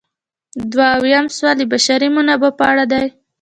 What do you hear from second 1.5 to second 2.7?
د بشري منابعو په